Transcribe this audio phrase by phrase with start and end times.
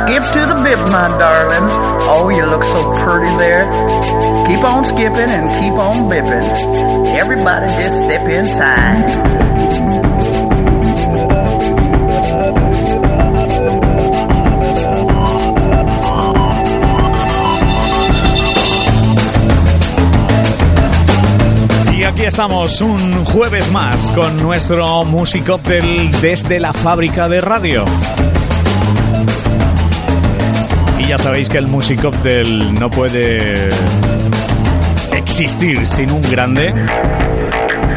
[0.00, 1.66] Skip to the bip, my darling.
[2.12, 3.66] Oh, you look so pretty there.
[4.46, 7.06] Keep on skipping and keep on bipping.
[7.16, 9.40] Everybody just step in time.
[22.20, 27.86] Aquí estamos un jueves más con nuestro Musicóctel desde la fábrica de radio.
[31.10, 33.68] Ya sabéis que el Musicóctel no puede
[35.16, 36.72] existir sin un grande.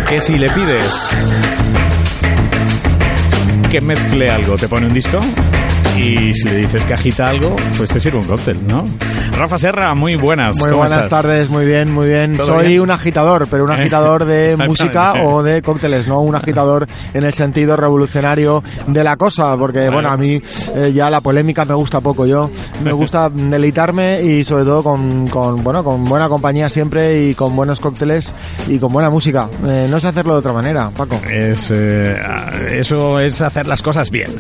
[0.10, 1.12] Que si le pides
[3.70, 5.20] que mezcle algo, te pone un disco.
[5.96, 8.84] Y si le dices que agita algo, pues te sirve un cóctel, ¿no?
[9.36, 10.56] Rafa Serra, muy buenas.
[10.58, 11.10] Muy ¿cómo buenas estás?
[11.24, 12.38] tardes, muy bien, muy bien.
[12.38, 12.82] ¿Todo Soy bien?
[12.82, 17.34] un agitador, pero un agitador de música o de cócteles, no un agitador en el
[17.34, 20.40] sentido revolucionario de la cosa, porque bueno, a mí
[20.76, 22.26] eh, ya la polémica me gusta poco.
[22.28, 22.50] Yo
[22.84, 27.56] me gusta deleitarme y sobre todo con, con, bueno, con buena compañía siempre y con
[27.56, 28.32] buenos cócteles
[28.68, 29.50] y con buena música.
[29.68, 31.20] Eh, no sé hacerlo de otra manera, Paco.
[31.30, 32.16] Es, eh,
[32.74, 34.32] eso es hacer las cosas bien.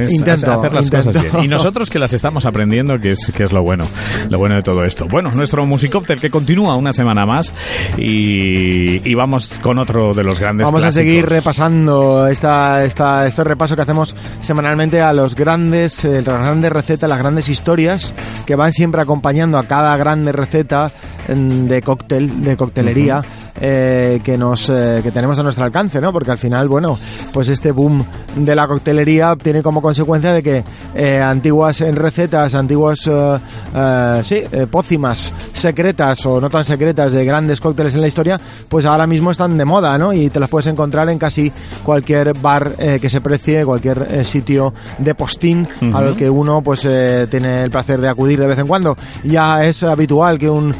[0.00, 1.08] Es Intento, hacer las intento.
[1.12, 1.44] cosas bien.
[1.44, 3.84] Y nosotros que las estamos aprendiendo, que es, que es lo bueno,
[4.30, 5.06] lo bueno de todo esto.
[5.08, 7.54] Bueno, nuestro musicópter que continúa una semana más
[7.96, 13.44] y, y vamos con otro de los grandes Vamos a seguir repasando esta, esta, este
[13.44, 18.14] repaso que hacemos semanalmente a los grandes, eh, las grandes recetas, las grandes historias
[18.46, 20.90] que van siempre acompañando a cada grande receta
[21.28, 23.22] mm, de cóctel, de coctelería.
[23.60, 26.12] Eh, que nos eh, que tenemos a nuestro alcance, ¿no?
[26.12, 26.98] Porque al final, bueno,
[27.32, 28.04] pues este boom
[28.36, 35.32] de la coctelería tiene como consecuencia de que eh, antiguas recetas, antiguas eh, sí, pócimas
[35.52, 39.56] secretas o no tan secretas de grandes cócteles en la historia, pues ahora mismo están
[39.56, 40.12] de moda, ¿no?
[40.12, 41.52] Y te las puedes encontrar en casi
[41.82, 47.64] cualquier bar que se precie, cualquier sitio de postín al que uno pues eh, tiene
[47.64, 48.96] el placer de acudir de vez en cuando.
[49.24, 50.74] Ya es habitual que un,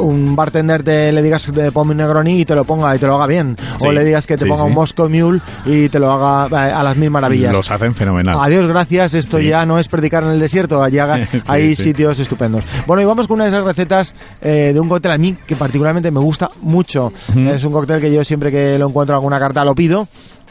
[0.00, 3.16] un bartender te le digas de ponme Negroni y te lo ponga y te lo
[3.16, 3.56] haga bien.
[3.78, 6.68] Sí, o le digas que te sí, ponga un Moscow Mule y te lo haga
[6.68, 7.52] eh, a las mil maravillas.
[7.52, 8.38] Los hacen fenomenal.
[8.40, 9.14] Adiós, gracias.
[9.14, 12.64] Esto ya no es predicar en el desierto, allá hay sitios estupendos.
[12.86, 15.56] Bueno, y vamos con una de esas recetas eh, de un cóctel a mí que
[15.56, 17.12] particularmente me gusta mucho.
[17.30, 17.40] Ujú.
[17.40, 20.08] Es un cóctel que yo siempre que lo encuentro en alguna carta lo pido.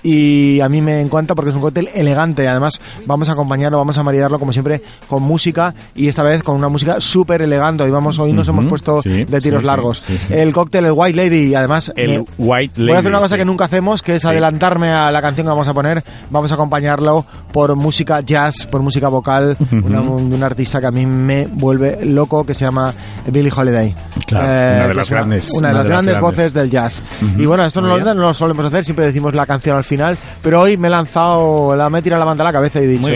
[0.07, 2.47] Y a mí me encanta porque es un cóctel elegante.
[2.47, 6.55] Además, vamos a acompañarlo, vamos a maridarlo como siempre con música y esta vez con
[6.55, 7.81] una música súper elegante.
[7.83, 8.57] Hoy vamos, hoy nos Ujú.
[8.59, 10.03] hemos puesto Sí, de tiros sí, largos.
[10.05, 10.17] sí.
[10.31, 12.87] El cóctel, el White Lady, y además El me- White Lady.
[12.89, 15.49] Voy a hacer una cosa que nunca hacemos, que es adelantarme a la canción que
[15.49, 16.03] vamos a poner.
[16.29, 20.91] Vamos a acompañarlo por música jazz, por música vocal, una- de un artista que a
[20.91, 22.93] mí me vuelve loco, que se llama
[23.25, 23.87] Billie Holiday.
[23.89, 23.95] Eh,
[24.27, 27.01] Claro, una de las es una- grandes- Una de las grandes voces del jazz.
[27.23, 29.83] Ujú, Y bueno, esto no lo, no lo solemos hacer, siempre decimos la canción al
[29.83, 29.94] final,
[30.41, 32.83] pero hoy me he lanzado, la me he tirado la manta a la cabeza y
[32.83, 33.09] he dicho,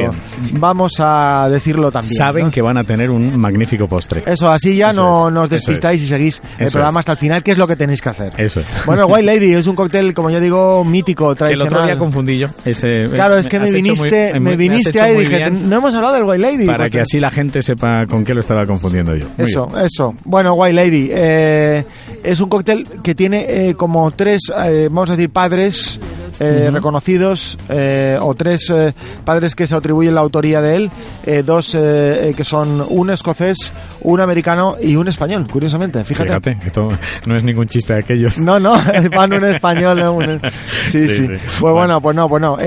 [0.53, 2.13] vamos a decirlo también.
[2.15, 2.51] Saben ¿no?
[2.51, 4.23] que van a tener un magnífico postre.
[4.25, 6.05] Eso, así ya Eso no es, nos despistáis es.
[6.05, 7.01] y seguís el Eso programa es.
[7.03, 8.33] hasta el final, que es lo que tenéis que hacer.
[8.37, 8.85] Eso es.
[8.85, 11.67] Bueno, White Lady es un cóctel, como yo digo, mítico, Que el tradicional.
[11.73, 12.47] otro día confundí yo.
[12.65, 15.93] Ese, Claro, es que me viniste, muy- me viniste ahí y dije, bien no hemos
[15.93, 16.65] hablado del White Lady.
[16.65, 19.27] Para Pues, que así la gente sepa con qué lo estaba confundiendo yo.
[19.37, 19.85] Muy Eso, bien.
[19.85, 20.15] eso.
[20.25, 21.83] Bueno, White Lady eh,
[22.23, 25.99] es un cóctel que tiene eh, como tres, eh, vamos a decir, padres
[26.39, 28.93] eh, reconocidos eh, o tres eh,
[29.25, 30.91] padres que se atribuyen la autoría de él,
[31.45, 33.57] dos que son un escocés,
[34.01, 36.29] un americano y un español, curiosamente, fíjate.
[36.29, 36.89] Fíjate, esto
[37.27, 38.37] no es ningún chiste de aquellos.
[38.39, 38.73] No, no,
[39.15, 39.99] van un español.
[39.99, 40.41] Un-
[40.89, 41.15] Sí, Sí, sí.
[41.27, 41.27] sí.
[41.27, 41.75] Pues Bueno.
[41.75, 42.57] bueno, pues no, pues no.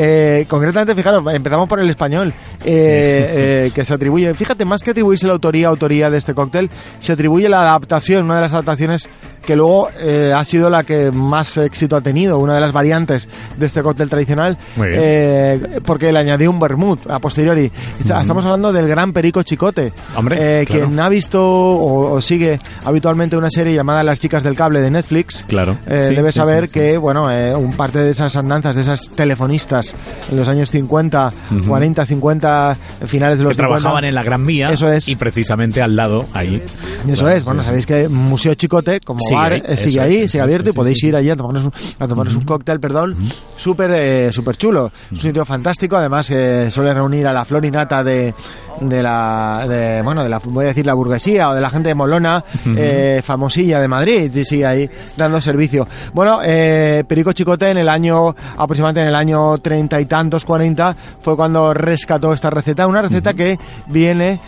[0.48, 2.32] Concretamente, fijaros, empezamos por el español,
[2.62, 6.70] que se atribuye, fíjate, más que atribuirse la autoría, autoría de este cóctel,
[7.00, 9.08] se atribuye la adaptación, una de las adaptaciones
[9.44, 13.28] que luego eh, ha sido la que más éxito ha tenido, una de las variantes
[13.56, 17.70] de este cóctel tradicional, eh, porque le añadió un vermut a posteriori.
[18.00, 19.92] Estamos hablando del gran Perico Chicote.
[20.16, 20.86] Hombre, Eh, claro.
[20.86, 24.90] Quien ha visto o, o sigue habitualmente una serie llamada Las chicas del cable de
[24.90, 25.76] Netflix, Claro.
[25.86, 28.80] eh, Sí, debe sí, saber sí, que, bueno, eh, un parte de esas andanzas, de
[28.82, 29.94] esas telefonistas
[30.30, 31.32] en los años 50,
[31.66, 33.56] 40, 50, finales de Que los 50.
[33.56, 35.08] trabajaban en la Gran Vía Eso es.
[35.08, 36.62] y precisamente al lado, ahí.
[37.06, 40.16] Eso Claro, es, bueno, sabéis que Museo Chicote, como Sigue bar, ahí, eh, sigue ahí,
[40.16, 43.16] es, sigue abierto y podéis ir allí a tomarnos un, a tomaros un cóctel, perdón,
[43.56, 44.92] súper eh, súper chulo.
[45.06, 48.34] Es un sitio fantástico, además que suele reunir a la florinata de,
[48.80, 51.88] de la, de, bueno, de la, voy a decir la burguesía o de la gente
[51.88, 52.44] de Molona,
[52.76, 55.86] eh, famosilla de Madrid, y sigue ahí dando servicio.
[56.12, 60.96] Bueno, eh, Perico Chicote en el año, aproximadamente en el año treinta y tantos, cuarenta,
[61.20, 64.40] fue cuando rescató esta receta, una receta que viene eh,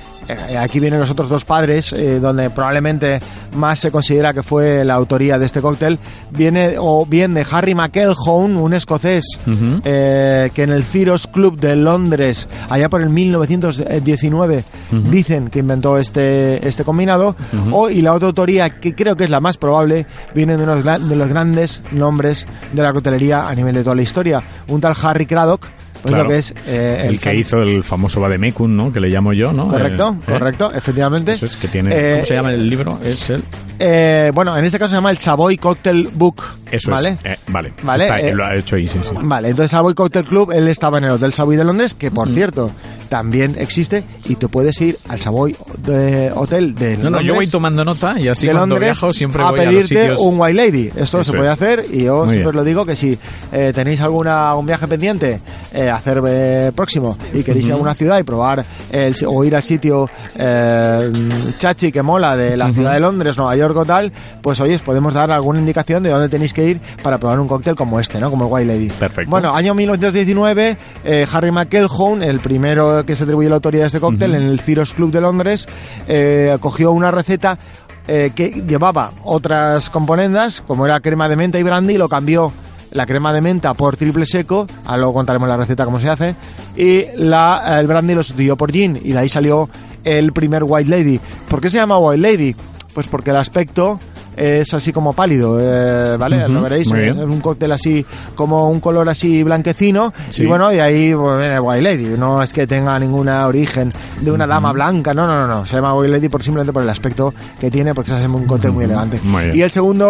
[0.58, 3.18] aquí vienen los otros dos padres, eh, donde probablemente
[3.56, 5.98] más se considera que fue la autoría de este cóctel,
[6.30, 9.80] viene o bien de Harry McElhone, un escocés Ujú.
[9.84, 14.64] eh, que en el Ciros Club de Londres, allá por el 1919,
[15.10, 17.36] dicen que inventó este, este combinado,
[17.72, 21.08] o, y la otra autoría, que creo que es la más probable, viene de, unos,
[21.08, 24.94] de los grandes nombres de la coctelería a nivel de toda la historia, un tal
[25.02, 25.66] Harry Craddock,
[26.04, 26.24] pues Claro.
[26.24, 28.92] lo que es eh, El que fam- hizo el famoso Vademecum, ¿no?
[28.92, 29.68] Que le llamo yo, ¿no?
[29.68, 30.32] Correcto, Eh, ¿eh?
[30.32, 31.32] correcto, efectivamente.
[31.32, 31.90] Eso es que tiene.
[31.94, 32.98] Eh, ¿Cómo se llama el libro?
[33.02, 33.42] Es el.
[33.78, 36.42] Eh, bueno, en este caso se llama el Savoy Cocktail Book.
[36.70, 37.16] Eso ¿vale?
[37.24, 37.24] es.
[37.24, 37.72] Eh, vale.
[37.82, 39.14] Vale, Está, eh, lo ha hecho ahí, sí, sí.
[39.22, 42.28] Vale, entonces Savoy Cocktail Club, él estaba en el Hotel Savoy de Londres, que por
[42.28, 42.70] cierto,
[43.14, 47.26] también existe, y tú puedes ir al Savoy de- Hotel de No, no, Londres.
[47.28, 50.00] yo voy tomando nota y así cuando Londres viajo siempre a voy a los pedirte
[50.00, 50.20] sitios.
[50.20, 50.86] un White Lady.
[50.88, 51.52] Esto Eso se puede es.
[51.52, 52.56] hacer y yo Muy siempre bien.
[52.56, 53.16] lo digo que si
[53.52, 55.40] eh, tenéis alguna un viaje pendiente
[55.72, 59.54] eh, hacer eh, próximo y queréis ir a una ciudad y probar el, o ir
[59.54, 61.12] al sitio eh,
[61.58, 64.12] chachi que mola de la ciudad de Londres, Nueva York o tal,
[64.42, 67.46] pues oye, os podemos dar alguna indicación de dónde tenéis que ir para probar un
[67.46, 68.28] cóctel como este, ¿no?
[68.30, 68.88] Como el White Lady.
[68.88, 69.30] Perfecto.
[69.30, 74.00] Bueno, año 1919, eh, Harry McElhone, el primero que se atribuye la autoría de este
[74.00, 75.68] cóctel, en el Ciros Club de Londres,
[76.08, 77.58] eh, cogió una receta
[78.06, 82.52] eh, que llevaba otras componendas, como era crema de menta y brandy, y lo cambió
[82.90, 86.34] la crema de menta por triple seco, ahora luego contaremos la receta cómo se hace,
[86.76, 89.68] y la, el brandy lo sustituyó por gin, y de ahí salió
[90.04, 91.20] el primer White Lady.
[91.48, 92.54] ¿Por qué se llama White Lady?
[92.92, 93.98] Pues porque el aspecto
[94.36, 96.48] es así como pálido, eh, ¿vale?
[96.48, 98.04] Lo veréis, es un cóctel así
[98.34, 100.42] como un color así blanquecino Sí.
[100.44, 104.30] y bueno, y ahí pues, viene White Lady, no es que tenga ningún origen de
[104.30, 106.90] una dama blanca, no, no, no, no, se llama White Lady por simplemente por el
[106.90, 109.20] aspecto que tiene porque se hace un cóctel muy elegante.
[109.22, 109.50] Muy.
[109.54, 110.06] Y el segundo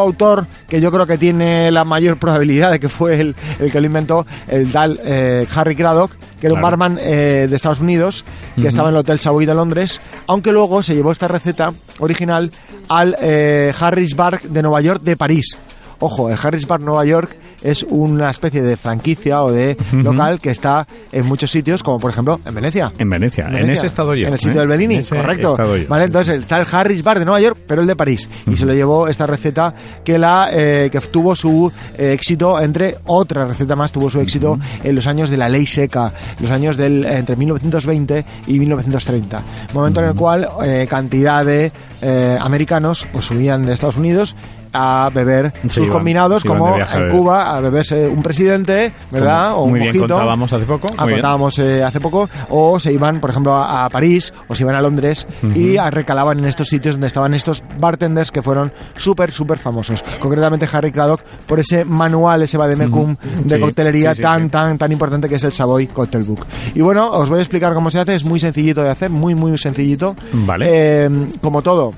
[0.00, 3.80] autor que yo creo que tiene la mayor probabilidad de que fue el, el que
[3.80, 8.24] lo inventó, el tal eh, Harry Craddock, que era un barman eh, de Estados Unidos
[8.60, 12.50] que estaba en el Hotel Savoy de Londres, aunque luego se llevó esta receta original
[12.88, 15.58] al eh, Harris Bar de Nueva York de París.
[16.00, 20.50] Ojo, el Harris Bar Nueva York es una especie de franquicia o de local que
[20.50, 22.92] está en muchos sitios, como por ejemplo en Venecia.
[22.98, 23.46] En Venecia.
[23.46, 23.72] En Venecia.
[23.72, 24.28] ese estado yo.
[24.28, 24.66] En el sitio ¿eh?
[24.66, 25.56] del Bellini, correcto.
[25.88, 28.28] Vale, entonces está el Harris Bar de Nueva York, pero el de París.
[28.46, 29.74] Y se lo llevó esta receta
[30.04, 34.94] que la que tuvo su eh, éxito entre otra receta más tuvo su éxito en
[34.94, 39.42] los años de la ley seca, los años del entre 1920 y 1930.
[39.72, 41.72] Momento en el cual eh, cantidad de
[42.02, 44.36] eh, americanos pues subían de Estados Unidos
[44.72, 47.10] a beber sus iban- combinados iban como en.
[47.10, 49.50] Cuba a beberse un presidente, ¿verdad?
[49.50, 50.14] Como o un muy bien mojito.
[50.14, 51.20] contábamos hace poco, Ah, muy bien.
[51.20, 52.28] contábamos eh, hace poco.
[52.50, 55.90] O se iban, por ejemplo, a, a París o se iban a Londres y a-
[55.90, 60.02] recalaban en estos sitios donde estaban estos bartenders que fueron súper, súper famosos.
[60.20, 64.92] Concretamente Harry Craddock por ese manual, ese vademecum de Sí, coctelería sí, tan, tan, tan
[64.92, 66.46] importante que es el Savoy Cocktail Book.
[66.74, 68.14] Y bueno, os voy a explicar cómo se hace.
[68.14, 70.14] Es muy sencillito de hacer, muy, muy sencillito.
[70.32, 70.66] Vale.
[70.68, 71.10] Eh,
[71.42, 71.92] como todo,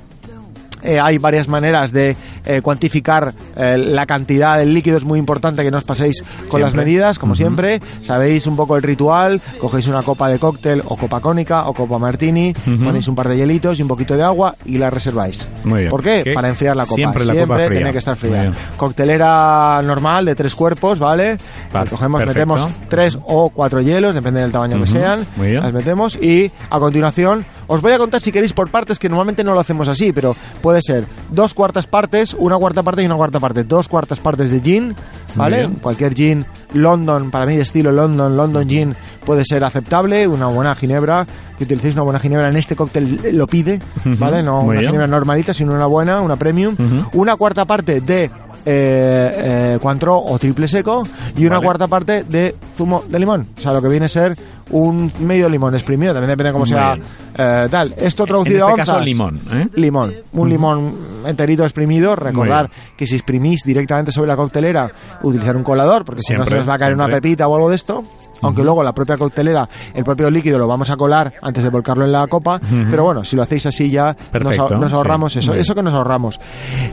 [0.82, 5.62] eh, hay varias maneras de eh, cuantificar eh, la cantidad del líquido, es muy importante
[5.62, 6.84] que no os paséis con las Siempre.
[6.84, 7.80] medidas, como siempre.
[8.02, 11.98] Sabéis un poco el ritual, cogéis una copa de cóctel o copa cónica o copa
[11.98, 12.84] martini, Ujú.
[12.84, 15.46] ponéis un par de hielitos y un poquito de agua y la reserváis.
[15.64, 15.90] Muy bien.
[15.90, 16.22] ¿Por qué?
[16.24, 16.32] ¿Qué?
[16.32, 16.94] Para enfriar la copa.
[16.96, 18.52] Siempre la copa tiene que estar fría.
[18.98, 21.38] Coctelera normal de tres cuerpos, ¿vale?
[21.72, 22.54] Vale, Cogemos, perfecto.
[22.54, 25.26] metemos tres o cuatro hielos, depende del tamaño que Ujú, sean.
[25.36, 25.62] muy bien.
[25.62, 29.44] Las metemos y a continuación os voy a contar si queréis por partes, que normalmente
[29.44, 30.34] no lo hacemos así, pero
[30.68, 33.64] puede ser dos cuartas partes, una cuarta parte y una cuarta parte.
[33.64, 34.94] Dos cuartas partes de gin,
[35.34, 35.66] ¿vale?
[35.80, 36.44] Cualquier gin
[36.74, 38.94] London, para mí de estilo London, London gin
[39.24, 40.28] puede ser aceptable.
[40.28, 41.26] Una buena ginebra,
[41.58, 43.80] que utilicéis una buena ginebra en este cóctel lo pide,
[44.18, 44.42] ¿vale?
[44.42, 44.86] No Muy una bien.
[44.92, 46.74] ginebra normalita, sino una buena, una premium.
[47.14, 48.30] Una cuarta parte de eh,
[48.64, 51.02] eh, Cointreau o triple seco
[51.36, 51.64] y una Vale.
[51.66, 53.48] cuarta parte de zumo de limón.
[53.56, 54.34] O sea, lo que viene a ser
[54.70, 56.94] un medio limón exprimido, también depende de cómo Muy sea
[57.38, 57.94] eh, tal.
[57.96, 59.04] Esto En traducido este a caso, onzas.
[59.06, 59.40] limón.
[59.56, 59.68] ¿eh?
[59.76, 60.94] Limón, un limón
[61.26, 62.14] enterito exprimido.
[62.16, 64.90] Recordar que si exprimís directamente sobre la coctelera,
[65.22, 67.68] utilizar un colador, porque si no se os va a caer una pepita o algo
[67.70, 68.04] de esto.
[68.42, 72.04] Aunque luego la propia coctelera, el propio líquido lo vamos a colar antes de volcarlo
[72.04, 75.38] en la copa, pero bueno, si lo hacéis así ya nos, Perfecto, nos ahorramos sí,
[75.40, 75.62] eso, bien.
[75.62, 76.38] eso que nos ahorramos.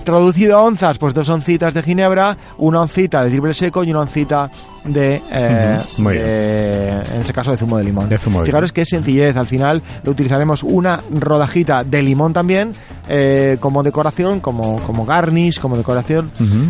[0.03, 4.01] Traducido a onzas, pues dos oncitas de ginebra, una oncita de triple seco y una
[4.01, 4.49] oncita
[4.83, 8.07] de, eh, de- en ese caso de zumo de limón.
[8.07, 12.71] De zumo de Fijaros qué sencillez, al final lo utilizaremos una rodajita de limón también
[13.09, 16.29] eh, como decoración, como, como garnish, como decoración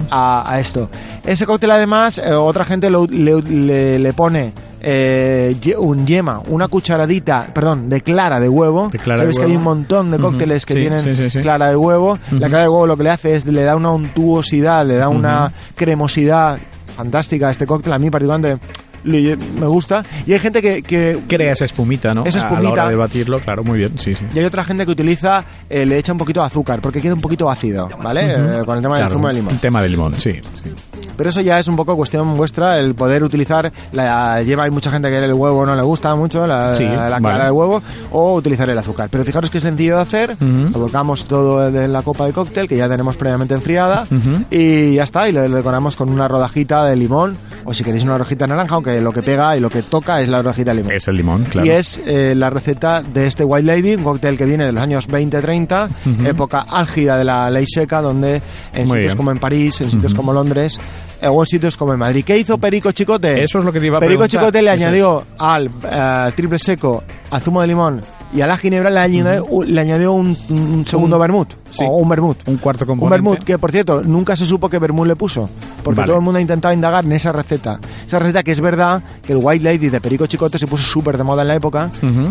[0.10, 0.90] a, a esto.
[1.26, 4.54] Ese cóctel además, eh, otra gente lo- le, le- le pone
[4.88, 8.90] eh, un yema, una cucharadita, perdón, de clara de huevo.
[8.90, 9.52] De clara de Sabes que huevo.
[9.52, 11.40] hay un montón de cócteles que sí, tienen sí, sí, sí.
[11.42, 12.20] clara de huevo.
[12.32, 15.10] La clara de huevo lo que le hace es le da una untuosidad, le da
[15.10, 16.60] una cremosidad
[16.96, 17.94] fantástica a este cóctel.
[17.94, 18.64] A mí particularmente
[19.04, 20.04] me gusta.
[20.26, 22.26] Y hay gente que, que Crea esa espumita, ¿no?
[22.26, 22.72] Esa A la espumita.
[22.74, 24.26] hora de batirlo, claro, muy bien, sí, sí.
[24.34, 27.14] y hay otra gente que utiliza, eh, le echa un poquito de azúcar, porque queda
[27.14, 28.26] un poquito ácido, ¿vale?
[28.26, 29.54] Eh, con el tema del Claro, zumo de limón.
[29.54, 30.40] El tema de limón, sí.
[30.64, 30.72] sí.
[31.18, 34.92] Pero eso ya es un poco cuestión vuestra, el poder utilizar, la lleva, hay mucha
[34.92, 37.46] gente que el huevo no le gusta mucho, la, Sí, la vale.
[37.46, 37.82] de huevo,
[38.12, 39.10] o utilizar el azúcar.
[39.12, 40.38] Pero fijaros que es sencillo de hacer,
[40.74, 44.06] colocamos todo en la copa de cóctel, que ya tenemos previamente enfriada,
[44.52, 48.14] y ya está, y lo decoramos con una rodajita de limón, o si queréis una
[48.14, 50.78] rodajita de naranja, aunque lo que pega y lo que toca es la rodajita de
[50.78, 50.94] limón.
[50.94, 51.66] Es el limón, claro.
[51.68, 54.82] Y es eh, la receta de este White Lady, un cóctel que viene de los
[54.82, 56.26] años 20-30, Ujú.
[56.28, 58.42] época álgida de la ley seca, donde en
[58.84, 59.18] Muy sitios bien.
[59.18, 60.80] como en París, en sitios como Londres,
[61.28, 62.24] o en sitios como en Madrid.
[62.26, 63.44] ¿Qué hizo Perico Chicote?
[63.44, 64.42] Eso es lo que te iba a Perico preguntar.
[64.42, 64.74] Chicote le es.
[64.82, 68.02] añadió al eh, triple seco, al zumo de limón
[68.36, 71.84] y a la ginebra le añadió, un- le añadió un, un segundo Un- vermut, sí.
[71.88, 72.38] o un vermut.
[72.48, 73.14] Un cuarto Un componente.
[73.16, 75.50] vermut que, por cierto, nunca se supo qué vermut le puso.
[75.84, 76.08] Porque Vale.
[76.08, 77.80] todo el mundo ha intentado indagar en esa receta.
[78.06, 81.18] Esa receta que es verdad que el White Lady de Perico Chicote se puso súper
[81.18, 81.90] de moda en la época.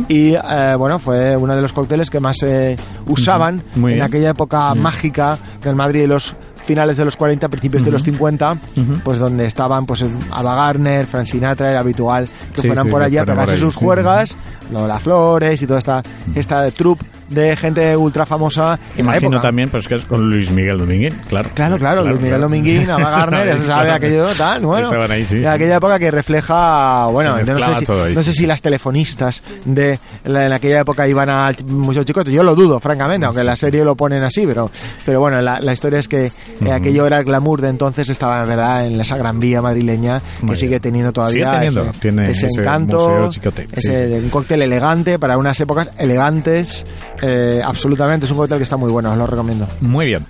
[0.09, 3.81] Y eh, bueno, fue uno de los cócteles que más se usaban Ujú.
[3.81, 4.07] Muy en bien.
[4.07, 6.35] aquella época mágica del Madrid de los
[6.65, 8.95] finales de los 40, principios de los 50, Ujú.
[9.05, 13.03] pues donde estaban pues Ava Gardner, Frank Sinatra, era habitual que Sí, fueran sí, por
[13.03, 14.37] allí a pegarse sus juergas,
[14.73, 16.03] Lola Flores y toda esta,
[16.35, 18.79] esta troupe de gente ultra famosa.
[18.97, 19.49] en la Imagino época.
[19.49, 21.51] también, pues que es con Luis Miguel Domínguez, claro.
[21.55, 22.43] Claro, claro, Luis Miguel claro.
[22.45, 24.91] Dominguín, Ava Gardner, ya se sabe aquello tal, bueno.
[25.11, 27.55] Ahí, sí, de aquella época que refleja, bueno, no sé,
[27.87, 28.27] si, ahí, no sí.
[28.27, 32.55] sé si las telefonistas de la- en aquella época iban al Museo Chicote, yo lo
[32.55, 34.71] dudo, francamente, aunque en la serie lo ponen así, pero,
[35.05, 38.43] pero bueno, la, la historia es que eh, aquello era el glamour de entonces, estaba,
[38.43, 40.83] en verdad, en esa gran vía madrileña que Muy sigue bien.
[40.83, 43.31] teniendo todavía Sigue teniendo, ese, tiene ese ese encanto, Museo
[43.73, 46.85] ese un cóctel elegante para unas épocas elegantes,
[47.23, 49.67] eh, absolutamente, es un cóctel que está muy bueno, os lo recomiendo.
[49.81, 50.25] Muy bien.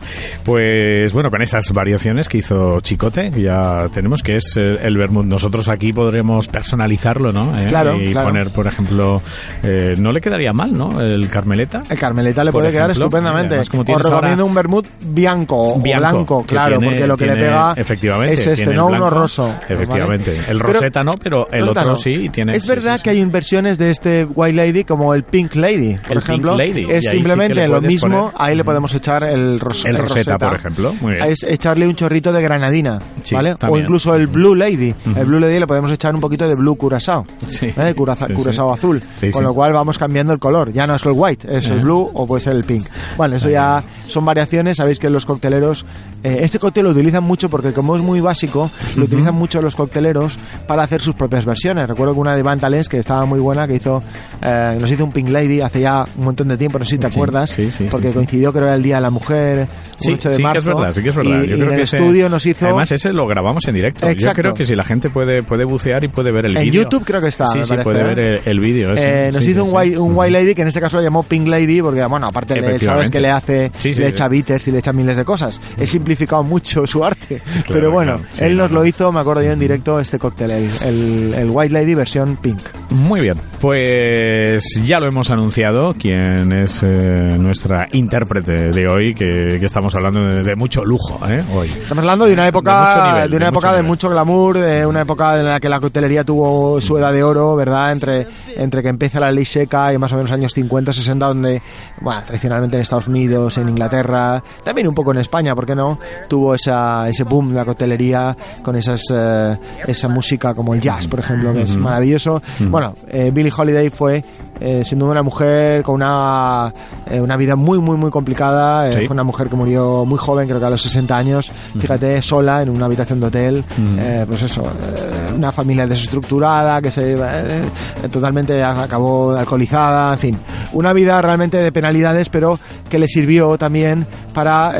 [0.44, 5.24] Pues bueno, con esas variaciones que hizo Chicote, que ya tenemos, que es el vermut.
[5.26, 7.58] Nosotros aquí podremos personalizarlo, ¿no?
[7.58, 8.28] Eh, Claro, Y claro.
[8.28, 9.20] poner, por ejemplo,
[9.62, 11.00] eh, no le quedaría mal, ¿no?
[11.00, 11.82] El Carmeleta.
[11.88, 13.54] El Carmeleta le puede quedar estupendamente.
[13.54, 17.34] además, como Os recomiendo un vermut bianco, o blanco, claro, tiene- porque lo que le
[17.34, 19.48] pega efectivamente, es este, no uno roso.
[19.68, 20.32] Efectivamente.
[20.32, 20.50] ¿vale?
[20.50, 21.96] El Pero- roseta no, pero el otro no.
[21.96, 22.56] sí tiene.
[22.56, 23.02] Es verdad sí, sí.
[23.04, 26.56] que hay inversiones de este White Lady como el Pink Lady, por El ejemplo.
[26.56, 29.84] Pink Lady, Es sí simplemente le lo mismo, poner- ahí le podemos echar el, ros
[29.84, 30.92] El el roseta, por ejemplo.
[31.00, 31.26] Muy bien.
[31.30, 33.52] Es echarle un chorrito de granadina, Sí, ¿vale?
[33.52, 33.84] O también.
[33.84, 34.94] incluso el Blue Lady.
[35.06, 35.18] Ujú.
[35.18, 37.26] El Blue Lady le podemos echar un poquito de Blue Curazao.
[37.46, 37.66] Sí.
[37.76, 37.94] ¿eh?
[37.96, 38.42] Curaza- Sí, sí.
[38.42, 39.02] Curazao azul.
[39.14, 39.44] Sí, con sí.
[39.46, 40.72] lo cual vamos cambiando el color.
[40.72, 41.82] Ya no es el white, es el Ajá.
[41.82, 42.86] blue o puede ser el pink.
[43.16, 44.76] Bueno, eso ya son variaciones.
[44.78, 45.84] Sabéis que los cocteleros.
[46.22, 49.74] eh, este cóctel lo utilizan mucho porque, como es muy básico, lo utilizan mucho los
[49.76, 51.86] cocteleros para hacer sus propias versiones.
[51.88, 54.02] Recuerdo que una de Van Talens que estaba muy buena, que hizo.
[54.42, 56.98] eh, nos hizo un Pink Lady hace ya un montón de tiempo, no sé si
[56.98, 57.50] te Sí, acuerdas.
[57.50, 59.66] sí, sí, sí, porque coincidió, creo, era el Día de la Mujer.
[60.06, 61.42] Un 8 de sí que marzo, es verdad, sí que es verdad.
[61.44, 62.64] Y, Yo y creo en que el ese- estudio nos hizo.
[62.66, 64.10] Además, ese lo grabamos en directo.
[64.12, 66.82] Yo creo que si la gente puede, puede bucear y puede ver el En vídeo.
[66.82, 68.04] YouTube creo que está, Sí, me sí, parece, puede ¿eh?
[68.04, 68.94] ver el, el vídeo.
[68.96, 71.46] Eh, nos hizo un, white, un white lady que en este caso lo llamó Pink
[71.46, 74.92] Lady porque, bueno, aparte de, sabes que le hace, le echa bitters y le echa
[74.92, 75.60] miles de cosas.
[75.78, 77.40] He simplificado mucho su arte.
[77.72, 78.46] Pero bueno, claro.
[78.52, 78.82] Él nos no, no.
[78.82, 82.36] lo hizo, me acuerdo yo en directo, este cóctel, el, el, el White Lady versión
[82.36, 82.60] Pink.
[82.90, 89.58] Muy bien, pues ya lo hemos anunciado, quién es eh, nuestra intérprete de hoy, que,
[89.58, 91.42] que estamos hablando de, de mucho lujo ¿eh?
[91.54, 91.68] hoy.
[91.68, 94.08] Estamos hablando de una De época mucho nivel, de una de época mucho de mucho
[94.10, 97.92] glamour, de una época en la que la coctelería tuvo su edad de oro, ¿verdad?
[97.92, 101.62] Entre entre que empieza la ley seca y más o menos años 50, 60 donde
[102.00, 105.98] bueno, tradicionalmente en Estados Unidos, en Inglaterra, también un poco en España, ¿por qué no?
[106.28, 111.08] Tuvo esa ese boom de la coctelería con esas eh, esa música como el jazz,
[111.08, 112.42] por ejemplo, que es maravilloso.
[112.60, 114.24] Bueno, eh, Billie Holiday fue
[114.60, 116.72] eh, siendo una mujer con una,
[117.06, 118.88] eh, una vida muy, muy, muy complicada.
[118.88, 119.06] Eh, Sí.
[119.06, 121.50] Fue una mujer que murió muy joven, creo que a los 60 años.
[121.78, 123.64] Fíjate, sola en una habitación de hotel.
[123.98, 127.62] Eh, pues eso, eh, una familia desestructurada que se eh,
[128.10, 130.38] totalmente acabó alcoholizada, en fin.
[130.72, 132.58] Una vida realmente de penalidades, pero
[132.88, 134.72] que le sirvió también para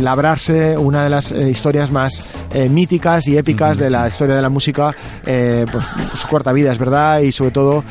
[0.00, 2.22] labrarse una de las historias más
[2.70, 4.94] míticas y épicas de la historia de la música,
[5.24, 5.84] pues
[6.16, 7.82] su corta vida, es verdad, y sobre todo,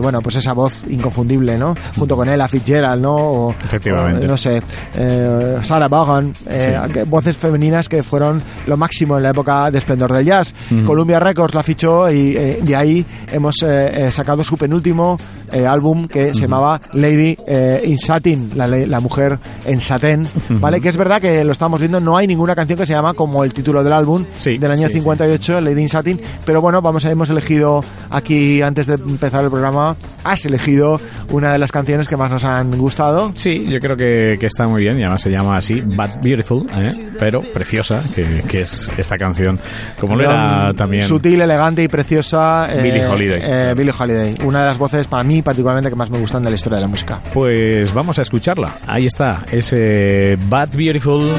[0.00, 1.74] bueno, pues esa voz inconfundible, ¿no?
[1.96, 3.14] Junto con ella, Fitzgerald, ¿no?
[3.14, 4.24] O, Efectivamente.
[4.24, 4.60] o, no sé,
[4.96, 7.00] eh, Sarah Vaughan, eh, Sí.
[7.06, 10.52] voces femeninas que fueron lo máximo en la época de esplendor del jazz.
[10.84, 15.16] Columbia Records la fichó y eh, de ahí hemos eh, sacado su penúltimo
[15.52, 20.80] eh, álbum que se llamaba Lady eh, in Satin, la, la mujer en satén, ¿vale?
[20.80, 23.44] Que es verdad que lo estamos viendo, no hay ninguna canción que se llama como
[23.44, 25.00] el título del álbum Sí, del año sí, sí.
[25.00, 29.50] 58, Lady in Satin, pero bueno, vamos a, hemos elegido aquí antes de empezar el
[29.50, 31.00] programa, has elegido
[31.30, 33.32] una de las canciones que más nos han gustado.
[33.34, 36.68] Sí, yo creo que, que está muy bien y además se llama así, But Beautiful,
[36.74, 36.90] ¿eh?
[37.18, 39.58] pero preciosa, que, que es esta canción.
[40.00, 41.02] Como lo era también.
[41.06, 42.68] Sutil, elegante y preciosa.
[42.72, 43.40] eh, Billie Holiday.
[43.42, 44.34] eh, Billie Holiday.
[44.44, 46.82] Una de las voces, para mí, particularmente, que más me gustan de la historia de
[46.82, 47.20] la música.
[47.32, 48.74] Pues vamos a escucharla.
[48.86, 51.30] Ahí está, ese Bad Beautiful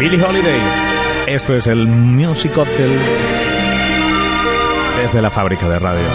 [0.00, 0.60] Billie Holiday.
[1.26, 2.98] Esto es el Music Hotel
[5.00, 6.06] desde la fábrica de radio.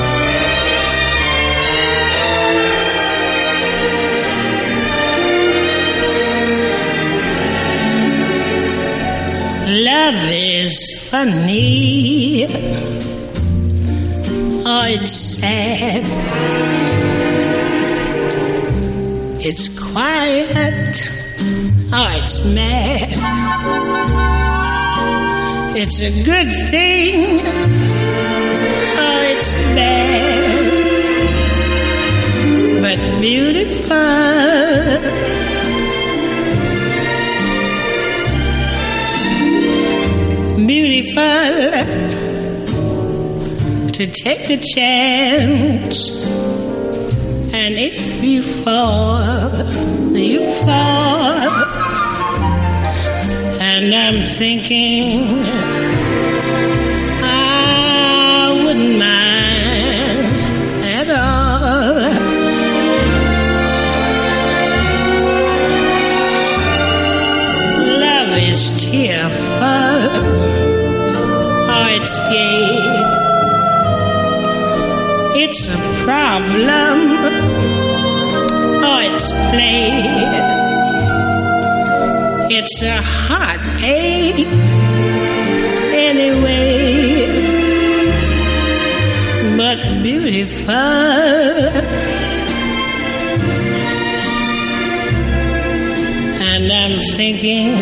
[9.65, 13.02] Love is funny.
[14.75, 16.03] Oh, it's sad.
[19.39, 20.99] It's quiet.
[21.93, 23.13] Oh, it's mad.
[25.77, 27.41] It's a good thing.
[28.97, 30.81] Oh, it's bad.
[32.81, 35.12] But beautiful
[43.93, 46.25] to take a chance.
[47.53, 49.53] And if you fall,
[50.15, 51.37] you fall.
[53.61, 55.45] And I'm thinking
[57.23, 60.27] I wouldn't mind
[60.85, 61.93] at all.
[67.99, 69.53] Love is tearful,
[71.69, 72.92] oh, it's gay.
[75.55, 76.97] It's a problem,
[78.89, 80.01] oh, it's play.
[82.57, 84.47] It's a heartache,
[86.09, 87.27] anyway.
[89.55, 90.73] But beautiful.
[96.49, 97.75] And I'm thinking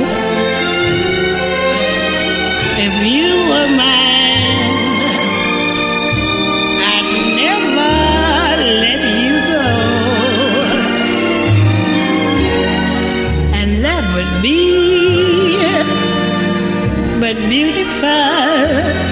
[17.21, 19.11] but beautiful.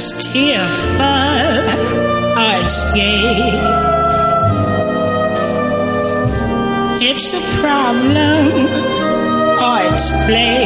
[0.00, 3.52] Love is tearful, oh, it's gay.
[7.02, 8.46] It's a problem,
[9.60, 10.64] oh, it's play.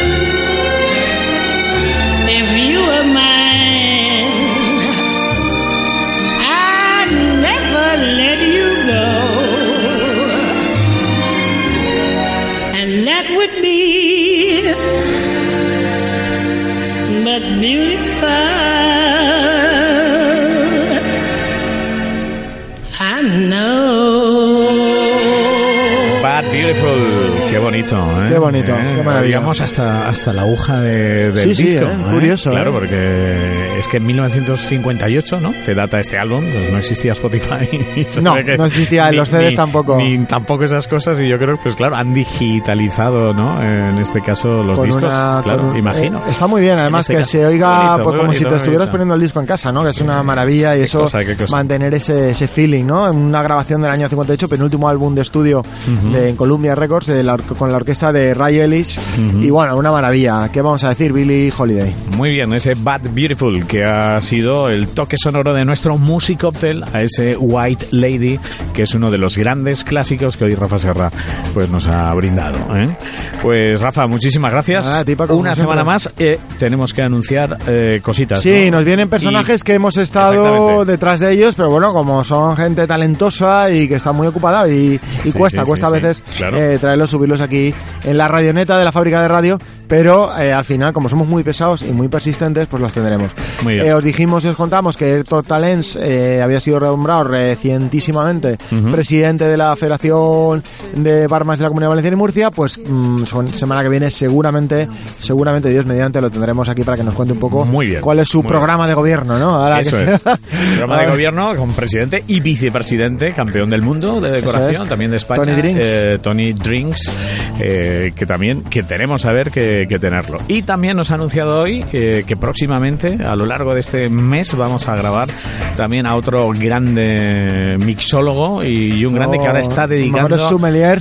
[29.22, 29.26] qué.
[29.28, 31.86] Llegamos hasta, hasta la aguja de, del Sí, sí, disco.
[31.86, 31.96] ¿eh?
[32.10, 32.72] Curioso, Claro, ¿eh?
[32.72, 35.52] porque es que en 1958, ¿no?
[35.64, 37.68] Que data este álbum, pues no existía Spotify.
[38.22, 39.96] No, no existía, ni- los CDs ni- tampoco.
[39.96, 43.60] Ni tampoco esas cosas y yo creo que, pues claro, han digitalizado, ¿no?
[43.62, 46.18] En este caso los Con discos, una- claro, un- imagino.
[46.20, 47.50] eh, está muy bien, además En que este se caso.
[47.50, 48.92] oiga bonito, pues, como si bonito, te muy estuvieras bonito.
[48.92, 49.84] poniendo el disco en casa, ¿no?
[49.84, 51.56] Que es una maravilla y eso cosa, qué cosa.
[51.56, 53.10] mantener ese, ese feeling, ¿no?
[53.10, 55.62] Una grabación del año 58, penúltimo álbum de estudio
[56.10, 58.98] de en Columbia Records de la con la orquesta de Ray Ellis
[59.40, 60.48] y bueno, una maravilla.
[60.52, 61.94] ¿Qué vamos a decir, Billy Holiday?
[62.16, 66.82] Muy bien, ese Bad Beautiful que ha sido el toque sonoro de nuestro Music Cocktail
[66.92, 68.38] a ese White Lady
[68.72, 71.10] que es uno de los grandes clásicos que hoy Rafa Serra
[71.52, 72.58] pues nos ha brindado.
[72.76, 72.96] ¿eh?
[73.42, 75.04] Pues Rafa, muchísimas gracias.
[75.16, 78.40] Paco, Una semana más eh, tenemos que anunciar eh, cositas.
[78.40, 78.78] Sí, ¿no?
[78.78, 82.86] nos vienen personajes Y- que hemos estado detrás de ellos, pero bueno, como son gente
[82.86, 86.24] talentosa y que está muy ocupada y, y Sí, cuesta, sí, cuesta sí, a veces
[86.36, 86.56] claro.
[86.58, 87.72] eh, traerlos, subirlos aquí
[88.04, 91.42] en la radioneta de la fábrica de radio, pero eh, al final, como somos muy
[91.42, 93.32] pesados y muy persistentes, pues los tendremos.
[93.62, 93.86] Muy bien.
[93.86, 98.56] Eh, os dijimos y os contamos que Airtalk Talents eh, había sido nombrado recientísimamente
[98.90, 100.62] presidente de la Federación
[100.96, 105.68] de Barmas de la Comunidad Valenciana y Murcia, pues mm, semana que viene seguramente, seguramente
[105.68, 108.28] Dios mediante lo tendremos aquí para que nos cuente un poco Muy bien, cuál es
[108.28, 109.56] su programa de gobierno, ¿no?
[109.56, 110.22] Ahora Eso que- es.
[110.22, 114.88] Programa de gobierno con presidente y vicepresidente, campeón del mundo de decoración, es.
[114.88, 115.42] también de España.
[115.42, 115.80] Tony Drinks.
[115.84, 117.12] eh, Tony Drinks,
[117.60, 120.38] eh, que también que tenemos saber que, que tenerlo.
[120.48, 124.54] Y también nos ha anunciado hoy eh, que próximamente, a lo largo de este mes,
[124.54, 125.28] vamos a grabar
[125.76, 130.36] también a otro grande mixólogo y un grande que ahora está dedicando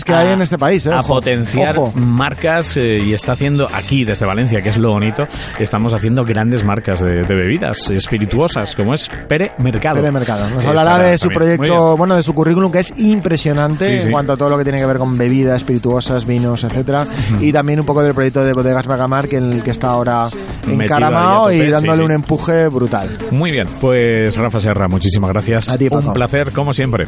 [0.06, 0.94] que hay en este país, ¿eh?
[0.94, 1.94] a potenciar ojo.
[1.96, 5.28] marcas eh, y está haciendo aquí desde Valencia, que es lo bonito,
[5.60, 9.96] estamos haciendo grandes marcas de, de bebidas espirituosas, como es Pere Mercado.
[9.98, 10.50] Pere Mercado.
[10.50, 11.58] Nos hablará de su también.
[11.58, 14.64] Proyecto, bueno, de su currículum que es impresionante Sí, en cuanto a todo lo que
[14.64, 17.06] tiene que ver con bebidas espirituosas, vinos, etcétera,
[17.40, 20.24] y también un poco del proyecto de Bodegas Magamar que en el que está ahora
[20.66, 22.04] encaramado y dándole sí, sí.
[22.06, 23.18] un empuje brutal.
[23.32, 25.70] Muy bien, pues Rafa Serra, muchísimas gracias.
[25.70, 26.08] A ti, Paco.
[26.08, 27.08] Un placer, como siempre.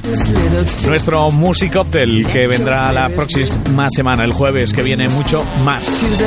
[0.85, 6.17] Nuestro Music Cocktail, que vendrá la próxima semana, el jueves, que viene mucho más.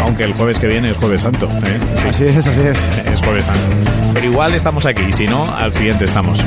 [0.00, 1.46] Aunque el jueves que viene es Jueves Santo.
[1.46, 1.78] ¿eh?
[1.96, 2.08] Sí.
[2.08, 2.88] Así es, así es.
[3.06, 3.60] es jueves santo.
[4.14, 6.42] Pero igual estamos aquí, si no, al siguiente estamos.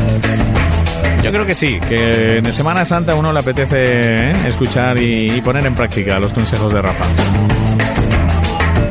[1.24, 4.48] Yo creo que sí, que en Semana Santa uno le apetece ¿eh?
[4.48, 7.04] escuchar y, y poner en práctica los consejos de Rafa.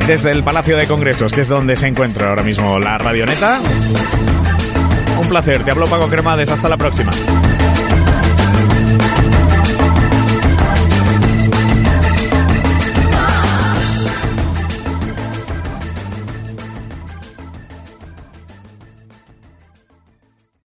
[0.05, 3.59] Desde el Palacio de Congresos, que es donde se encuentra ahora mismo la radioneta.
[5.19, 7.11] Un placer, te hablo Paco Cremades, hasta la próxima.